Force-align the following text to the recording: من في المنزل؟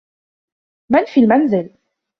من 0.91 1.05
في 1.13 1.19
المنزل؟ 1.19 1.69